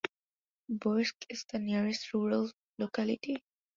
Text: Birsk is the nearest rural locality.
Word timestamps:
Birsk 0.67 1.27
is 1.29 1.45
the 1.51 1.59
nearest 1.59 2.11
rural 2.15 2.51
locality. 2.79 3.43